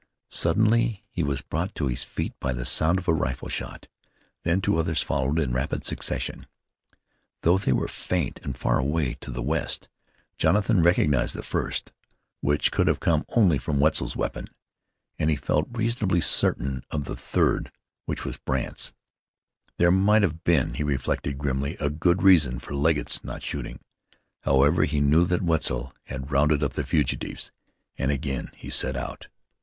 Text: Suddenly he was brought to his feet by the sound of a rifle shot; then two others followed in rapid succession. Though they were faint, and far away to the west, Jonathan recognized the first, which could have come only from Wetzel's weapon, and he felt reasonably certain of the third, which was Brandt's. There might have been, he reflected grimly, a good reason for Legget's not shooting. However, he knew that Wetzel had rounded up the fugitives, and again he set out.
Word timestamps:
Suddenly 0.31 1.03
he 1.11 1.21
was 1.21 1.43
brought 1.43 1.75
to 1.75 1.85
his 1.85 2.03
feet 2.03 2.33
by 2.39 2.53
the 2.53 2.65
sound 2.65 2.97
of 2.97 3.07
a 3.07 3.13
rifle 3.13 3.49
shot; 3.49 3.87
then 4.41 4.59
two 4.59 4.77
others 4.79 5.03
followed 5.03 5.37
in 5.37 5.53
rapid 5.53 5.85
succession. 5.85 6.47
Though 7.43 7.59
they 7.59 7.71
were 7.71 7.87
faint, 7.87 8.39
and 8.41 8.57
far 8.57 8.79
away 8.79 9.13
to 9.21 9.29
the 9.29 9.43
west, 9.43 9.89
Jonathan 10.39 10.81
recognized 10.81 11.35
the 11.35 11.43
first, 11.43 11.91
which 12.39 12.71
could 12.71 12.87
have 12.87 12.99
come 12.99 13.25
only 13.35 13.59
from 13.59 13.79
Wetzel's 13.79 14.15
weapon, 14.17 14.47
and 15.19 15.29
he 15.29 15.35
felt 15.35 15.67
reasonably 15.71 16.19
certain 16.19 16.83
of 16.89 17.05
the 17.05 17.15
third, 17.15 17.71
which 18.07 18.25
was 18.25 18.37
Brandt's. 18.37 18.93
There 19.77 19.91
might 19.91 20.23
have 20.23 20.43
been, 20.43 20.73
he 20.73 20.83
reflected 20.83 21.37
grimly, 21.37 21.77
a 21.79 21.91
good 21.91 22.23
reason 22.23 22.57
for 22.57 22.73
Legget's 22.73 23.23
not 23.23 23.43
shooting. 23.43 23.79
However, 24.39 24.85
he 24.85 24.99
knew 24.99 25.25
that 25.25 25.43
Wetzel 25.43 25.93
had 26.05 26.31
rounded 26.31 26.63
up 26.63 26.73
the 26.73 26.87
fugitives, 26.87 27.51
and 27.99 28.09
again 28.09 28.49
he 28.55 28.71
set 28.71 28.95
out. 28.95 29.27